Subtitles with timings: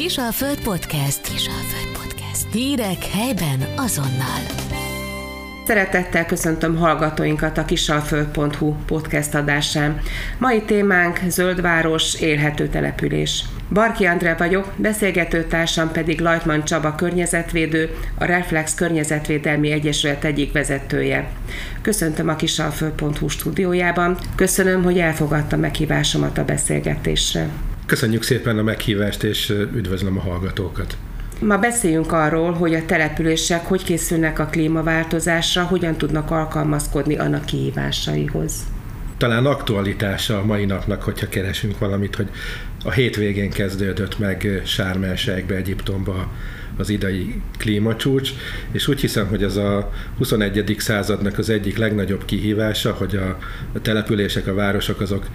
[0.00, 1.20] Kisalföld Podcast.
[1.20, 2.52] Kisalföld Podcast.
[2.52, 4.40] Hírek helyben azonnal.
[5.66, 10.00] Szeretettel köszöntöm hallgatóinkat a kisalföld.hu podcast adásán.
[10.38, 13.44] Mai témánk Zöldváros, élhető település.
[13.72, 21.30] Barki André vagyok, beszélgetőtársam pedig Lajtman Csaba környezetvédő, a Reflex Környezetvédelmi Egyesület egyik vezetője.
[21.82, 27.48] Köszöntöm a kisalföld.hu stúdiójában, köszönöm, hogy elfogadta meghívásomat a beszélgetésre.
[27.90, 30.96] Köszönjük szépen a meghívást, és üdvözlöm a hallgatókat.
[31.40, 38.52] Ma beszéljünk arról, hogy a települések hogy készülnek a klímaváltozásra, hogyan tudnak alkalmazkodni annak kihívásaihoz.
[39.16, 42.28] Talán aktualitása a mai napnak, hogyha keresünk valamit, hogy
[42.84, 46.30] a hétvégén kezdődött meg Sármelségbe, Egyiptomba
[46.76, 48.30] az idei klímacsúcs,
[48.72, 50.74] és úgy hiszem, hogy ez a 21.
[50.78, 55.26] századnak az egyik legnagyobb kihívása, hogy a települések, a városok azok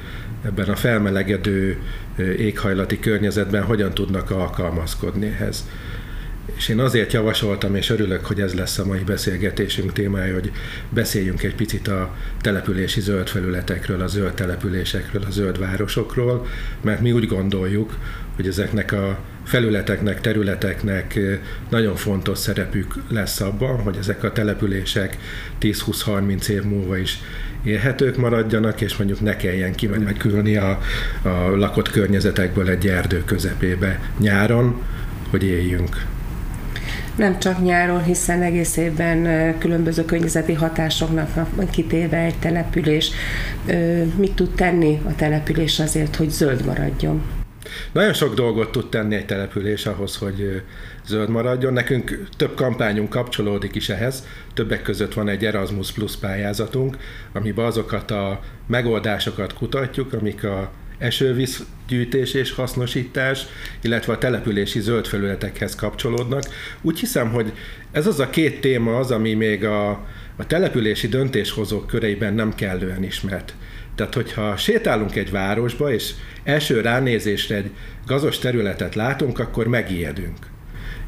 [0.45, 1.77] ebben a felmelegedő
[2.37, 5.65] éghajlati környezetben hogyan tudnak alkalmazkodni ehhez.
[6.55, 10.51] És én azért javasoltam, és örülök, hogy ez lesz a mai beszélgetésünk témája, hogy
[10.89, 16.47] beszéljünk egy picit a települési zöld felületekről, a zöld településekről, a zöld városokról,
[16.81, 17.97] mert mi úgy gondoljuk,
[18.35, 21.19] hogy ezeknek a felületeknek, területeknek
[21.69, 25.17] nagyon fontos szerepük lesz abban, hogy ezek a települések
[25.61, 27.19] 10-20-30 év múlva is
[27.65, 30.79] élhetők maradjanak, és mondjuk ne kelljen kimenekülni a,
[31.21, 34.81] a lakott környezetekből egy erdő közepébe nyáron,
[35.29, 36.05] hogy éljünk.
[37.15, 43.11] Nem csak nyáron, hiszen egész évben különböző környezeti hatásoknak kitéve egy település.
[44.15, 47.21] Mit tud tenni a település azért, hogy zöld maradjon?
[47.91, 50.61] Nagyon sok dolgot tud tenni egy település ahhoz, hogy
[51.05, 51.73] zöld maradjon.
[51.73, 54.27] Nekünk több kampányunk kapcsolódik is ehhez.
[54.53, 56.97] Többek között van egy Erasmus Plus pályázatunk,
[57.33, 63.45] amiben azokat a megoldásokat kutatjuk, amik a esővízgyűjtés és hasznosítás,
[63.81, 66.43] illetve a települési zöld felületekhez kapcsolódnak.
[66.81, 67.53] Úgy hiszem, hogy
[67.91, 69.89] ez az a két téma az, ami még a,
[70.35, 73.53] a települési döntéshozók köreiben nem kellően ismert.
[73.95, 76.11] Tehát, hogyha sétálunk egy városba, és
[76.43, 77.71] első ránézésre egy
[78.05, 80.37] gazos területet látunk, akkor megijedünk.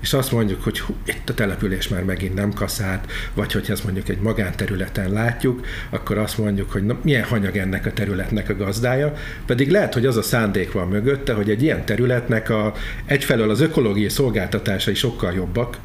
[0.01, 3.83] És azt mondjuk, hogy hú, itt a település már megint nem kaszált, vagy hogyha ezt
[3.83, 8.55] mondjuk egy magánterületen látjuk, akkor azt mondjuk, hogy na, milyen hanyag ennek a területnek a
[8.55, 9.13] gazdája,
[9.45, 12.73] pedig lehet, hogy az a szándék van mögötte, hogy egy ilyen területnek a,
[13.05, 15.77] egyfelől az ökológiai szolgáltatásai sokkal jobbak,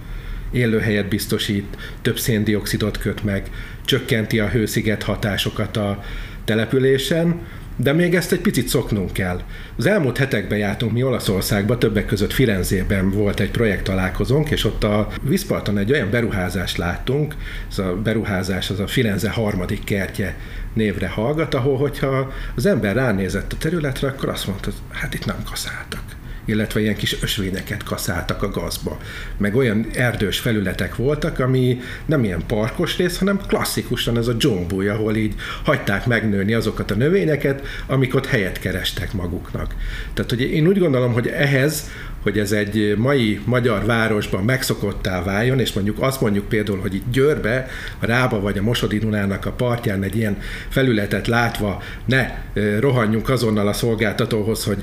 [0.51, 3.51] élőhelyet biztosít, több széndiokszidot köt meg,
[3.85, 6.03] csökkenti a hősziget hatásokat a
[6.45, 7.41] településen,
[7.77, 9.41] de még ezt egy picit szoknunk kell.
[9.77, 14.85] Az elmúlt hetekben jártunk mi Olaszországba, többek között Firenzében volt egy projekt találkozónk, és ott
[14.85, 17.35] a Viszparton egy olyan beruházást láttunk,
[17.71, 20.37] ez a beruházás az a Firenze harmadik kertje
[20.75, 25.43] névre hallgat, ahol hogyha az ember ránézett a területre, akkor azt mondta, hát itt nem
[25.51, 26.03] kaszáltak
[26.45, 28.99] illetve ilyen kis ösvényeket kaszáltak a gazba.
[29.37, 34.89] Meg olyan erdős felületek voltak, ami nem ilyen parkos rész, hanem klasszikusan ez a dzsombúj,
[34.89, 39.75] ahol így hagyták megnőni azokat a növényeket, amik ott helyet kerestek maguknak.
[40.15, 41.91] Tehát hogy én úgy gondolom, hogy ehhez
[42.23, 47.11] hogy ez egy mai magyar városban megszokottá váljon, és mondjuk azt mondjuk például, hogy itt
[47.13, 47.67] Győrbe,
[47.99, 50.39] a Rába vagy a Mosodi Dunának a partján egy ilyen
[50.69, 52.31] felületet látva ne
[52.79, 54.83] rohanjunk azonnal a szolgáltatóhoz, hogy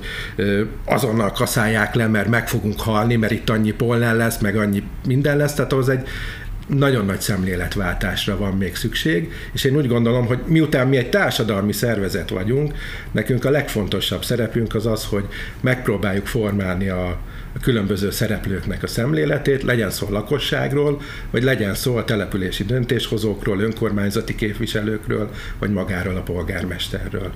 [0.86, 5.38] azonnal kaszálják le, mert meg fogunk halni, mert itt annyi pollen lesz, meg annyi minden
[5.38, 6.08] lesz, tehát az egy
[6.68, 11.74] nagyon nagy szemléletváltásra van még szükség, és én úgy gondolom, hogy miután mi egy társadalmi
[11.74, 12.74] szervezet vagyunk,
[13.12, 15.26] nekünk a legfontosabb szerepünk az az, hogy
[15.62, 17.18] megpróbáljuk formálni a,
[17.56, 21.02] a különböző szereplőknek a szemléletét, legyen szó a lakosságról,
[21.32, 27.32] vagy legyen szó a települési döntéshozókról, önkormányzati képviselőkről, vagy magáról a polgármesterről.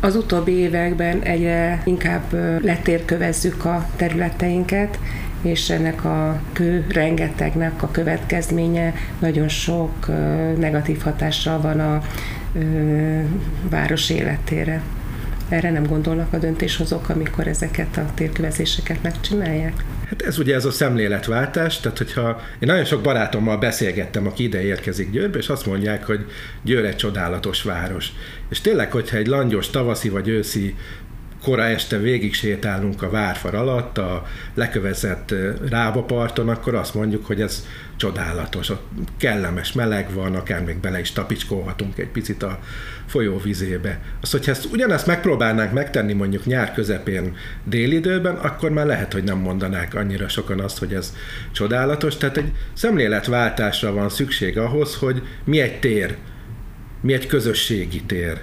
[0.00, 4.98] Az utóbbi években egyre inkább letérkövezzük a területeinket,
[5.42, 10.06] és ennek a kő rengetegnek a következménye nagyon sok
[10.58, 12.02] negatív hatással van a
[13.70, 14.82] város életére.
[15.48, 19.84] Erre nem gondolnak a döntéshozók, amikor ezeket a térkövezéseket megcsinálják?
[20.08, 24.62] Hát ez ugye ez a szemléletváltás, tehát hogyha én nagyon sok barátommal beszélgettem, aki ide
[24.62, 26.24] érkezik Győrbe, és azt mondják, hogy
[26.62, 28.12] Győr egy csodálatos város.
[28.50, 30.74] És tényleg, hogyha egy langyos tavaszi vagy őszi
[31.44, 35.34] kora este végig sétálunk a várfar alatt, a lekövezett
[35.68, 38.86] rábaparton, akkor azt mondjuk, hogy ez csodálatos, ott
[39.16, 42.58] kellemes meleg van, akár még bele is tapicskolhatunk egy picit a
[43.06, 44.00] folyó vizébe.
[44.20, 49.38] Az, hogyha ezt ugyanezt megpróbálnánk megtenni mondjuk nyár közepén délidőben, akkor már lehet, hogy nem
[49.38, 51.14] mondanák annyira sokan azt, hogy ez
[51.52, 52.16] csodálatos.
[52.16, 56.16] Tehát egy szemléletváltásra van szükség ahhoz, hogy mi egy tér,
[57.00, 58.42] mi egy közösségi tér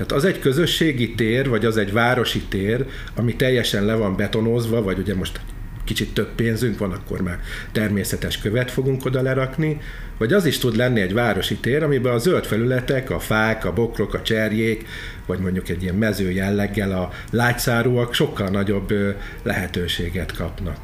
[0.00, 4.82] tehát az egy közösségi tér, vagy az egy városi tér, ami teljesen le van betonozva,
[4.82, 5.40] vagy ugye most
[5.84, 7.40] kicsit több pénzünk van, akkor már
[7.72, 9.80] természetes követ fogunk oda lerakni,
[10.18, 13.72] vagy az is tud lenni egy városi tér, amiben a zöld felületek, a fák, a
[13.72, 14.86] bokrok, a cserjék,
[15.26, 18.94] vagy mondjuk egy ilyen mező jelleggel a lágyszárúak sokkal nagyobb
[19.42, 20.78] lehetőséget kapnak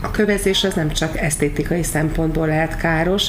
[0.00, 3.26] a kövezés az nem csak esztétikai szempontból lehet káros.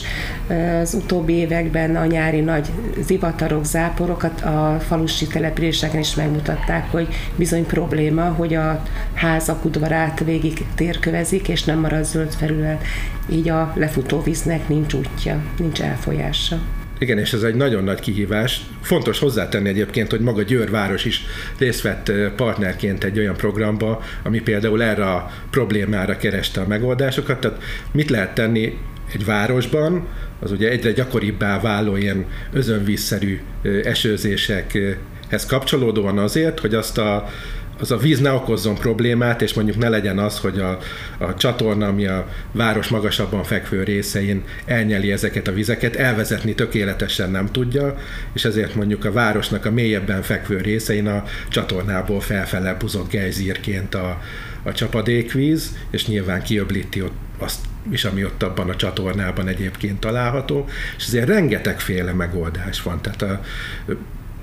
[0.81, 7.65] Az utóbbi években a nyári nagy zivatarok, záporokat a falusi településeken is megmutatták, hogy bizony
[7.65, 8.83] probléma, hogy a
[9.13, 12.83] házak udvarát végig térkövezik, és nem marad zöld felület.
[13.29, 16.59] Így a lefutó víznek nincs útja, nincs elfolyása.
[16.99, 18.61] Igen, és ez egy nagyon nagy kihívás.
[18.81, 21.25] Fontos hozzátenni egyébként, hogy maga Győr város is
[21.57, 27.39] részt vett partnerként egy olyan programba, ami például erre a problémára kereste a megoldásokat.
[27.39, 28.77] Tehát mit lehet tenni
[29.13, 30.07] egy városban,
[30.39, 33.39] az ugye egyre gyakoribbá váló ilyen özönvízszerű
[33.83, 37.29] esőzésekhez kapcsolódóan azért, hogy azt a
[37.79, 40.77] az a víz ne okozzon problémát, és mondjuk ne legyen az, hogy a,
[41.17, 47.51] a csatorna, ami a város magasabban fekvő részein elnyeli ezeket a vizeket, elvezetni tökéletesen nem
[47.51, 47.97] tudja,
[48.33, 54.21] és ezért mondjuk a városnak a mélyebben fekvő részein a csatornából felfele buzog gejzírként a,
[54.63, 57.59] a csapadékvíz, és nyilván kiöblíti ott azt
[57.91, 60.67] is, ami ott abban a csatornában egyébként található,
[60.97, 63.01] és ezért rengetegféle megoldás van.
[63.01, 63.41] Tehát a,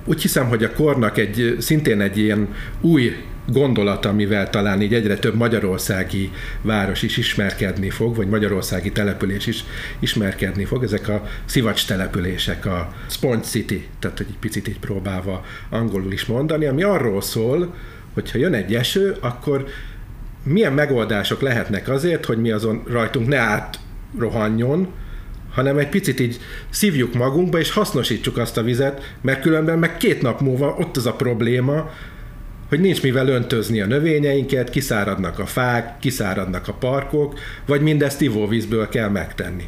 [0.07, 2.49] úgy hiszem, hogy a kornak egy, szintén egy ilyen
[2.81, 3.17] új
[3.47, 6.31] gondolat, amivel talán így egyre több magyarországi
[6.63, 9.65] város is ismerkedni fog, vagy magyarországi település is
[9.99, 16.13] ismerkedni fog, ezek a szivacs települések, a Sponge City, tehát egy picit így próbálva angolul
[16.13, 17.75] is mondani, ami arról szól,
[18.15, 19.67] hogy ha jön egy eső, akkor
[20.43, 24.89] milyen megoldások lehetnek azért, hogy mi azon rajtunk ne átrohanjon,
[25.57, 30.23] hanem egy picit így szívjuk magunkba, és hasznosítsuk azt a vizet, mert különben meg két
[30.23, 31.91] nap múlva ott az a probléma,
[32.69, 38.89] hogy nincs mivel öntözni a növényeinket, kiszáradnak a fák, kiszáradnak a parkok, vagy mindezt ivóvízből
[38.89, 39.65] kell megtenni.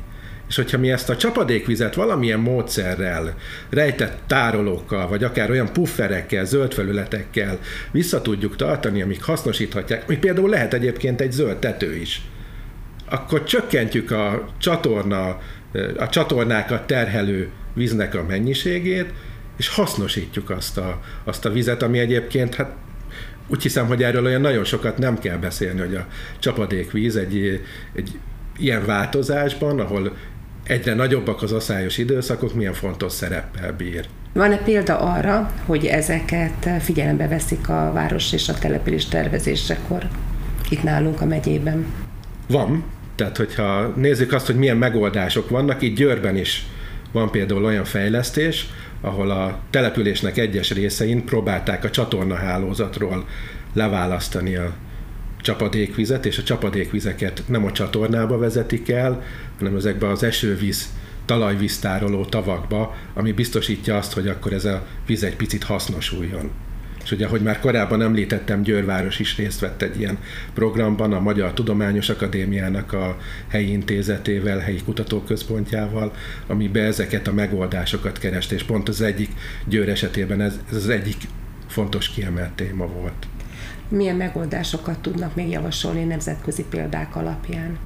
[0.49, 3.35] És hogyha mi ezt a csapadékvizet valamilyen módszerrel,
[3.71, 7.59] rejtett tárolókkal, vagy akár olyan pufferekkel, zöld felületekkel
[7.91, 12.23] vissza tudjuk tartani, amik hasznosíthatják, ami például lehet egyébként egy zöld tető is,
[13.11, 15.39] akkor csökkentjük a csatorna
[15.97, 19.13] a csatornákat terhelő víznek a mennyiségét,
[19.57, 22.71] és hasznosítjuk azt a, azt a vizet, ami egyébként, hát
[23.47, 26.07] úgy hiszem, hogy erről olyan nagyon sokat nem kell beszélni, hogy a
[26.39, 27.63] csapadékvíz egy,
[27.95, 28.19] egy
[28.59, 30.17] ilyen változásban, ahol
[30.65, 34.07] egyre nagyobbak az aszályos időszakok, milyen fontos szereppel bír.
[34.33, 40.09] Van-e példa arra, hogy ezeket figyelembe veszik a város és a település tervezésekor
[40.71, 41.87] itt nálunk a megyében?
[42.49, 42.85] Van,
[43.19, 46.67] tehát, hogyha nézzük azt, hogy milyen megoldások vannak, itt Győrben is
[47.13, 48.67] van például olyan fejlesztés,
[49.01, 53.27] ahol a településnek egyes részein próbálták a csatornahálózatról
[53.73, 54.73] leválasztani a
[55.41, 59.23] csapadékvizet, és a csapadékvizeket nem a csatornába vezetik el,
[59.59, 60.89] hanem ezekbe az esővíz
[61.25, 66.51] talajvíztároló tavakba, ami biztosítja azt, hogy akkor ez a víz egy picit hasznosuljon.
[67.09, 70.19] És ugye, ahogy már korábban említettem, Győrváros is részt vett egy ilyen
[70.55, 73.17] programban, a Magyar Tudományos Akadémiának a
[73.49, 76.13] helyi intézetével, helyi kutatóközpontjával,
[76.47, 79.31] amiben ezeket a megoldásokat kerest, és pont az egyik
[79.65, 81.17] Győr esetében ez, ez az egyik
[81.67, 83.27] fontos kiemelt téma volt.
[83.89, 87.79] Milyen megoldásokat tudnak még javasolni nemzetközi példák alapján?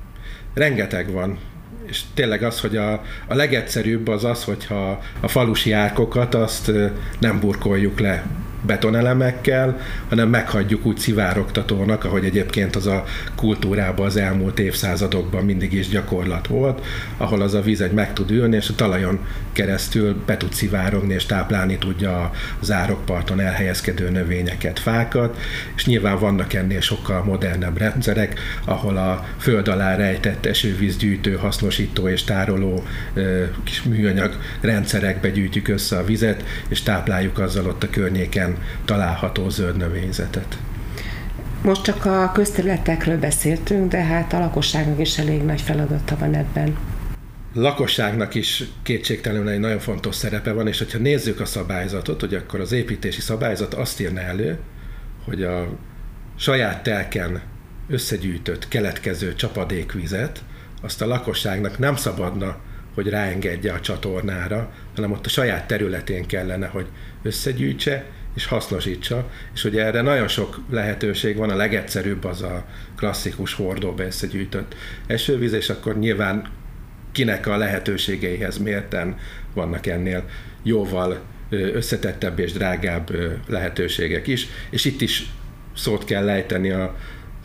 [0.55, 1.39] Rengeteg van
[1.87, 2.93] és tényleg az, hogy a,
[3.27, 6.73] a legegyszerűbb az az, hogyha a falusi árkokat azt
[7.19, 8.25] nem burkoljuk le
[8.63, 13.05] betonelemekkel, hanem meghagyjuk úgy szivárogtatónak, ahogy egyébként az a
[13.35, 16.85] kultúrában az elmúlt évszázadokban mindig is gyakorlat volt,
[17.17, 19.19] ahol az a víz egy meg tud ülni, és a talajon
[19.53, 25.39] keresztül be tud szivárogni, és táplálni tudja az árokparton elhelyezkedő növényeket, fákat,
[25.77, 32.25] és nyilván vannak ennél sokkal modernebb rendszerek, ahol a föld alá rejtett esővízgyűjtő, hasznosító és
[32.25, 32.85] tároló
[33.65, 38.52] kis műanyag rendszerekbe gyűjtjük össze a vizet, és tápláljuk azzal ott a környéken
[38.85, 40.59] található zöld növényzetet.
[41.63, 46.77] Most csak a közterületekről beszéltünk, de hát a lakosságnak is elég nagy feladata van ebben.
[47.55, 52.61] Lakosságnak is kétségtelenül egy nagyon fontos szerepe van, és hogyha nézzük a szabályzatot, hogy akkor
[52.61, 54.59] az építési szabályzat azt írna elő,
[55.25, 55.69] hogy a
[56.37, 57.41] saját telken
[57.89, 60.43] összegyűjtött keletkező csapadékvizet,
[60.83, 62.57] azt a lakosságnak nem szabadna,
[62.95, 66.87] hogy ráengedje a csatornára, hanem ott a saját területén kellene, hogy
[67.23, 72.65] összegyűjtse, és hasznosítsa, és ugye erre nagyon sok lehetőség van, a legegyszerűbb az a
[72.97, 74.75] klasszikus hordóba összegyűjtött
[75.07, 76.47] esővíz, és akkor nyilván
[77.13, 79.19] kinek a lehetőségeihez mérten
[79.55, 80.25] vannak ennél
[80.63, 81.21] jóval
[81.51, 83.11] összetettebb és drágább
[83.47, 85.31] lehetőségek is, és itt is
[85.77, 86.97] szót kell lejteni a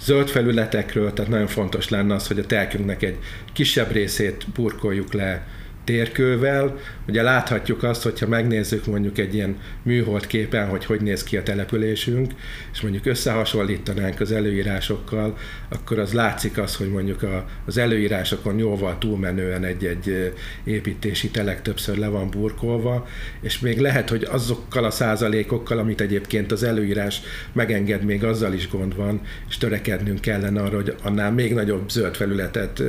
[0.02, 3.18] zöld felületekről, tehát nagyon fontos lenne az, hogy a telkünknek egy
[3.54, 5.48] kisebb részét burkoljuk le
[5.88, 6.80] térkővel.
[7.08, 11.44] Ugye láthatjuk azt, hogyha megnézzük mondjuk egy ilyen műhold képen, hogy hogy néz ki a
[11.44, 12.32] településünk,
[12.74, 15.38] és mondjuk összehasonlítanánk az előírásokkal,
[15.70, 21.98] akkor az látszik az, hogy mondjuk a, az előírásokon jóval túlmenően egy-egy építési telek többször
[21.98, 23.08] le van burkolva,
[23.42, 27.22] és még lehet, hogy azokkal a százalékokkal, amit egyébként az előírás
[27.54, 32.16] megenged, még azzal is gond van, és törekednünk kellene arra, hogy annál még nagyobb zöld
[32.16, 32.84] felületet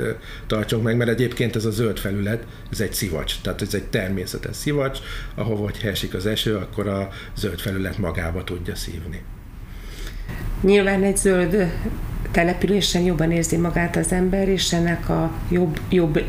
[0.47, 3.85] tartsunk meg, mert egyébként ez a zöld felület, ez egy egy szivacs, tehát ez egy
[3.85, 4.99] természetes szivacs,
[5.35, 9.23] ahova, hogy esik az eső, akkor a zöld felület magába tudja szívni.
[10.61, 11.73] Nyilván egy zöld
[12.30, 16.25] településen jobban érzi magát az ember, és ennek a jobb, jobb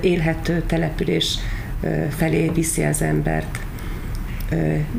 [0.00, 1.38] élhető település
[2.16, 3.58] felé viszi az embert.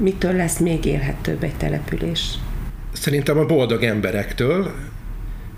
[0.02, 2.34] Mitől lesz még élhetőbb egy település?
[2.92, 4.76] Szerintem a boldog emberektől,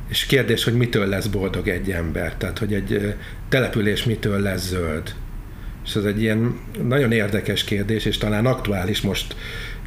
[0.09, 3.15] és kérdés, hogy mitől lesz boldog egy ember, tehát hogy egy
[3.49, 5.13] település mitől lesz zöld.
[5.85, 9.35] És ez egy ilyen nagyon érdekes kérdés, és talán aktuális most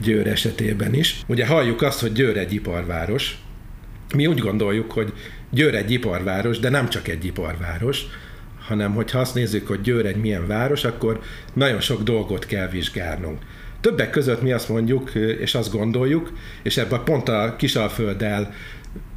[0.01, 1.21] Győr esetében is.
[1.27, 3.39] Ugye halljuk azt, hogy Győr egy iparváros.
[4.15, 5.13] Mi úgy gondoljuk, hogy
[5.51, 8.03] Győr egy iparváros, de nem csak egy iparváros,
[8.67, 11.21] hanem hogyha azt nézzük, hogy Győr egy milyen város, akkor
[11.53, 13.39] nagyon sok dolgot kell vizsgálnunk.
[13.81, 16.33] Többek között mi azt mondjuk, és azt gondoljuk,
[16.63, 18.55] és ebben pont a Kisalfölddel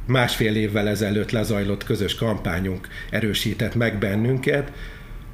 [0.06, 4.72] másfél évvel ezelőtt lezajlott közös kampányunk erősített meg bennünket,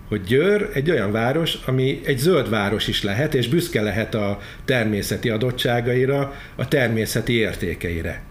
[0.08, 4.38] hogy Győr egy olyan város, ami egy zöld város is lehet, és büszke lehet a
[4.64, 8.22] természeti adottságaira, a természeti értékeire.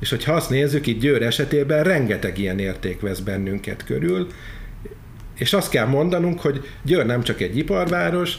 [0.00, 4.26] És hogyha azt nézzük, itt Győr esetében rengeteg ilyen érték vesz bennünket körül,
[5.38, 8.38] és azt kell mondanunk, hogy Győr nem csak egy iparváros,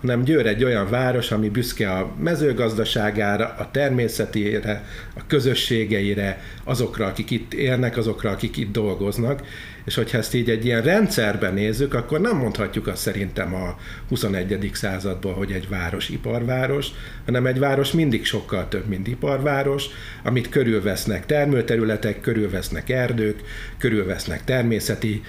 [0.00, 4.84] hanem Győr egy olyan város, ami büszke a mezőgazdaságára, a természetére,
[5.16, 9.42] a közösségeire, azokra, akik itt élnek, azokra, akik itt dolgoznak,
[9.84, 13.76] és hogyha ezt így egy ilyen rendszerben nézzük, akkor nem mondhatjuk azt szerintem a
[14.08, 14.70] 21.
[14.72, 16.86] században, hogy egy város iparváros,
[17.24, 19.84] hanem egy város mindig sokkal több, mint iparváros,
[20.22, 23.40] amit körülvesznek termőterületek, körülvesznek erdők,
[23.78, 25.22] körülvesznek természeti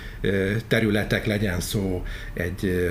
[0.68, 2.90] területek, legyen szó egy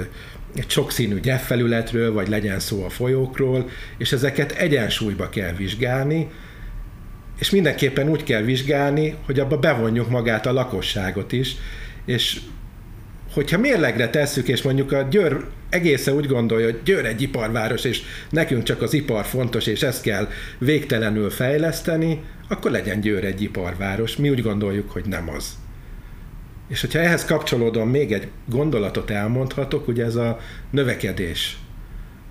[0.56, 3.68] egy sokszínű gyepfelületről, vagy legyen szó a folyókról,
[3.99, 6.28] és ezeket egyensúlyba kell vizsgálni,
[7.44, 11.56] és mindenképpen úgy kell vizsgálni, hogy abba bevonjuk magát a lakosságot is,
[12.04, 12.40] és
[13.32, 18.02] hogyha mérlegre tesszük, és mondjuk a Győr egészen úgy gondolja, hogy Győr egy iparváros, és
[18.30, 24.16] nekünk csak az ipar fontos, és ezt kell végtelenül fejleszteni, akkor legyen Győr egy iparváros.
[24.16, 25.48] Mi úgy gondoljuk, hogy nem az.
[26.68, 30.38] És hogyha ehhez kapcsolódom még egy gondolatot elmondhatok, ugye ez a
[30.70, 31.58] növekedés.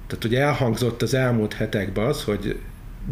[0.07, 2.57] Tehát ugye elhangzott az elmúlt hetekben az, hogy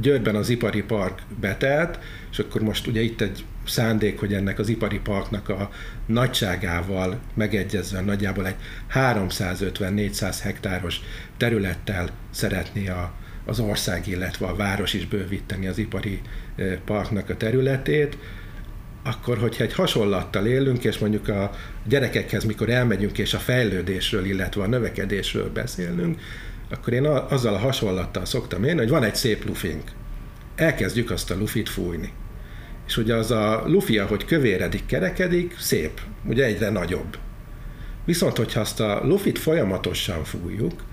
[0.02, 2.00] Győrben az ipari park betelt,
[2.32, 5.70] és akkor most ugye itt egy szándék, hogy ennek az ipari parknak a
[6.06, 8.56] nagyságával megegyezve nagyjából egy
[8.94, 11.00] 350-400 hektáros
[11.38, 13.14] területtel szeretné a,
[13.46, 16.22] az ország, illetve a város is bővíteni az ipari
[16.86, 18.18] parknak a területét,
[19.04, 21.52] akkor, hogyha egy hasonlattal élünk, és mondjuk a
[21.86, 26.20] gyerekekhez, mikor elmegyünk és a fejlődésről, illetve a növekedésről beszélünk,
[26.72, 29.92] akkor én azzal a hasonlattal szoktam élni, hogy van egy szép lufink.
[30.56, 32.12] Elkezdjük azt a lufit fújni.
[32.88, 37.18] És ugye az a lufi, ahogy kövéredik, kerekedik, szép, ugye egyre nagyobb.
[38.06, 40.84] Viszont, hogyha azt a lufit folyamatosan fújjuk,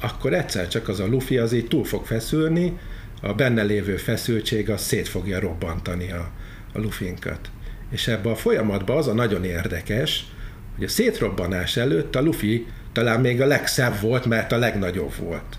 [0.00, 2.78] akkor egyszer csak az a lufi az így túl fog feszülni,
[3.22, 6.30] a benne lévő feszültség az szét fogja robbantani a,
[6.72, 7.50] a lufinkat.
[7.90, 10.26] És ebbe a folyamatban az a nagyon érdekes,
[10.74, 15.58] hogy a szétrobbanás előtt a lufi talán még a legszebb volt, mert a legnagyobb volt.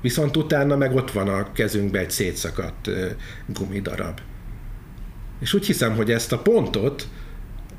[0.00, 2.90] Viszont utána meg ott van a kezünkben egy szétszakadt
[3.46, 4.20] gumidarab.
[5.40, 7.08] És úgy hiszem, hogy ezt a pontot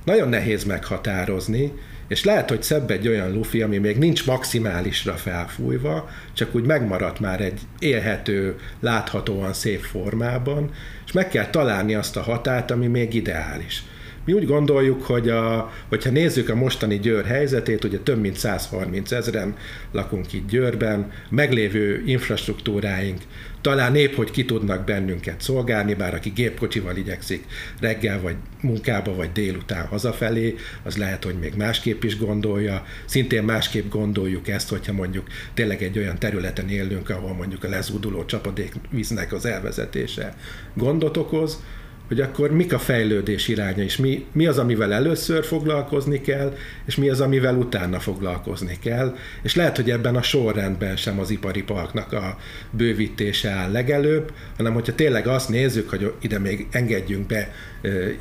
[0.05, 1.73] nagyon nehéz meghatározni,
[2.07, 7.19] és lehet, hogy szebb egy olyan lufi, ami még nincs maximálisra felfújva, csak úgy megmaradt
[7.19, 10.71] már egy élhető, láthatóan szép formában,
[11.05, 13.83] és meg kell találni azt a határt, ami még ideális.
[14.25, 19.11] Mi úgy gondoljuk, hogy a, hogyha nézzük a mostani Győr helyzetét, ugye több mint 130
[19.11, 19.55] ezeren
[19.91, 23.21] lakunk itt Győrben, meglévő infrastruktúráink
[23.65, 27.45] talán épp, hogy ki tudnak bennünket szolgálni, bár aki gépkocsival igyekszik
[27.79, 32.85] reggel vagy munkába vagy délután hazafelé, az lehet, hogy még másképp is gondolja.
[33.05, 38.25] Szintén másképp gondoljuk ezt, hogyha mondjuk tényleg egy olyan területen élünk, ahol mondjuk a lezúduló
[38.25, 40.35] csapadékvíznek az elvezetése
[40.73, 41.59] gondot okoz,
[42.07, 46.95] hogy akkor mik a fejlődés iránya, és mi, mi az, amivel először foglalkozni kell, és
[46.95, 49.15] mi az, amivel utána foglalkozni kell.
[49.41, 52.37] És lehet, hogy ebben a sorrendben sem az ipari parknak a
[52.69, 57.53] bővítése áll legelőbb, hanem hogyha tényleg azt nézzük, hogy ide még engedjünk be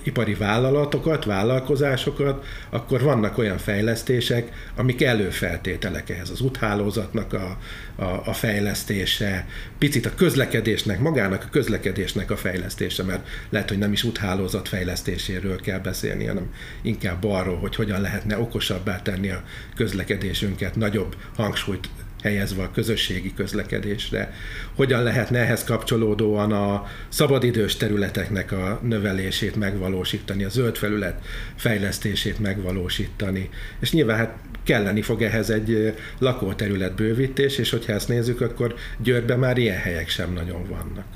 [0.02, 6.30] ipari vállalatokat, vállalkozásokat, akkor vannak olyan fejlesztések, amik előfeltételek ehhez.
[6.30, 7.58] Az úthálózatnak a,
[7.96, 9.46] a, a fejlesztése,
[9.78, 15.60] picit a közlekedésnek, magának a közlekedésnek a fejlesztése, mert lehet, hogy nem is úthálózat fejlesztéséről
[15.60, 16.52] kell beszélni, hanem
[16.82, 19.42] inkább arról, hogy hogyan lehetne okosabbá tenni a
[19.76, 21.88] közlekedésünket, nagyobb hangsúlyt
[22.24, 24.32] helyezve a közösségi közlekedésre.
[24.74, 31.24] Hogyan lehetne ehhez kapcsolódóan a szabadidős területeknek a növelését megvalósítani, a zöld felület
[31.56, 33.48] fejlesztését megvalósítani.
[33.80, 39.38] És nyilván hát kelleni fog ehhez egy lakóterület bővítés, és hogyha ezt nézzük, akkor Győrben
[39.38, 41.06] már ilyen helyek sem nagyon vannak.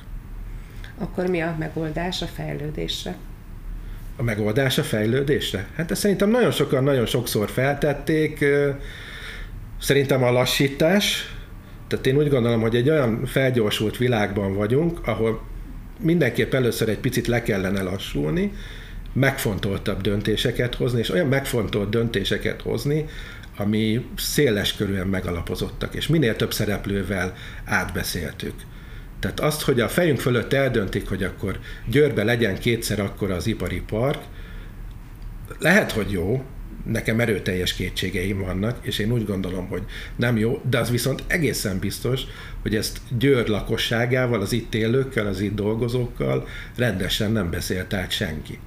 [0.99, 3.17] Akkor mi a megoldás a fejlődésre?
[4.17, 5.67] A megoldás a fejlődésre?
[5.77, 8.45] Hát ezt szerintem nagyon sokan nagyon sokszor feltették.
[9.81, 11.35] Szerintem a lassítás,
[11.87, 15.43] tehát én úgy gondolom, hogy egy olyan felgyorsult világban vagyunk, ahol
[16.01, 18.53] mindenképp először egy picit le kellene lassulni,
[19.13, 23.05] megfontoltabb döntéseket hozni, és olyan megfontolt döntéseket hozni,
[23.57, 28.55] ami széles körűen megalapozottak, és minél több szereplővel átbeszéltük.
[29.21, 33.83] Tehát azt, hogy a fejünk fölött eldöntik, hogy akkor Győrbe legyen kétszer akkor az ipari
[33.87, 34.19] park,
[35.59, 36.43] lehet, hogy jó,
[36.89, 39.83] nekem erőteljes kétségeim vannak, és én úgy gondolom, hogy
[40.17, 42.21] nem jó, de az viszont egészen biztos,
[42.63, 48.59] hogy ezt Győr lakosságával, az itt élőkkel, az itt dolgozókkal rendesen nem beszélt át senki.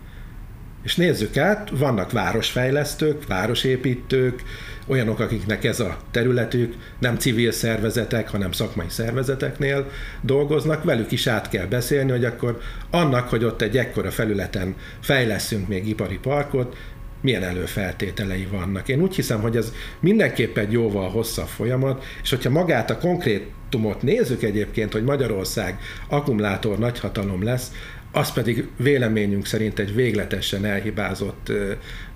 [0.83, 4.43] És nézzük át, vannak városfejlesztők, városépítők,
[4.87, 9.89] olyanok, akiknek ez a területük, nem civil szervezetek, hanem szakmai szervezeteknél
[10.21, 15.67] dolgoznak, velük is át kell beszélni, hogy akkor annak, hogy ott egy ekkora felületen fejleszünk
[15.67, 16.75] még ipari parkot,
[17.21, 18.87] milyen előfeltételei vannak.
[18.87, 24.01] Én úgy hiszem, hogy ez mindenképp egy jóval hosszabb folyamat, és hogyha magát a konkrétumot
[24.01, 27.71] nézzük egyébként, hogy Magyarország akkumulátor nagyhatalom lesz,
[28.11, 31.51] az pedig véleményünk szerint egy végletesen elhibázott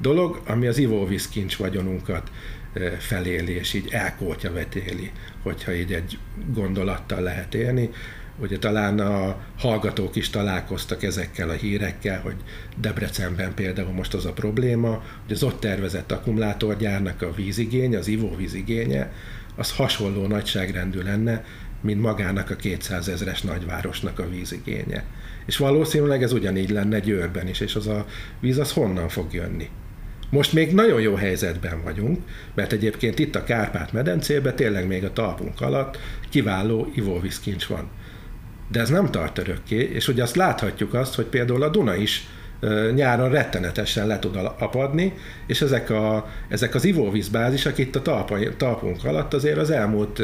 [0.02, 2.32] dolog, ami az ivóvíz kincs vagyonunkat
[3.00, 5.12] feléli, és így elkótya vetéli,
[5.44, 6.18] hogyha így egy
[6.54, 7.90] gondolattal lehet élni.
[8.40, 12.36] Ugye talán a hallgatók is találkoztak ezekkel a hírekkel, hogy
[12.78, 19.12] Debrecenben például most az a probléma, hogy az ott tervezett akkumulátorgyárnak a vízigénye, az ivóvízigénye,
[19.56, 21.44] az hasonló nagyságrendű lenne,
[21.82, 25.04] mint magának a 200 ezres nagyvárosnak a vízigénye.
[25.46, 28.06] És valószínűleg ez ugyanígy lenne Győrben is, és az a
[28.40, 29.70] víz az honnan fog jönni?
[30.30, 32.20] Most még nagyon jó helyzetben vagyunk,
[32.54, 37.90] mert egyébként itt a Kárpát-medencében tényleg még a talpunk alatt kiváló ivóvízkincs van.
[38.68, 42.28] De ez nem tart örökké, és ugye azt láthatjuk azt, hogy például a Duna is
[42.94, 45.14] nyáron rettenetesen le tud apadni,
[45.48, 50.22] és ezek, a, ezek az ivóvízbázisok itt a talpa, talpunk alatt azért az elmúlt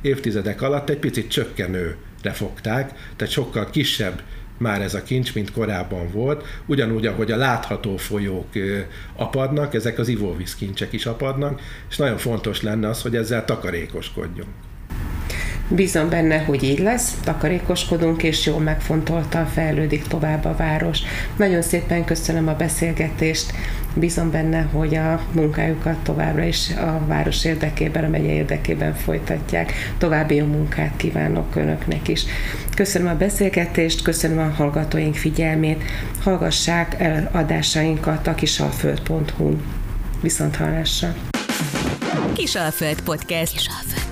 [0.00, 4.22] évtizedek alatt egy picit csökkenőre fogták, tehát sokkal kisebb
[4.58, 8.48] már ez a kincs, mint korábban volt, ugyanúgy, ahogy a látható folyók
[9.16, 14.48] apadnak, ezek az ivóvízkincsek is apadnak, és nagyon fontos lenne az, hogy ezzel takarékoskodjunk.
[15.70, 20.98] Bízom benne, hogy így lesz, takarékoskodunk, és jól megfontoltan fejlődik tovább a város.
[21.36, 23.52] Nagyon szépen köszönöm a beszélgetést,
[23.94, 29.72] bízom benne, hogy a munkájukat továbbra is a város érdekében, a megye érdekében folytatják.
[29.98, 32.24] További jó munkát kívánok Önöknek is.
[32.74, 35.82] Köszönöm a beszélgetést, köszönöm a hallgatóink figyelmét.
[36.22, 39.62] Hallgassák el adásainkat a kisalföld.hu-n.
[40.20, 41.14] Viszont hallásra!
[42.34, 43.52] Kisalföld Podcast.
[43.52, 44.07] Kisalföld.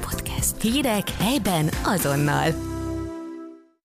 [0.72, 2.65] Hírek helyben azonnal.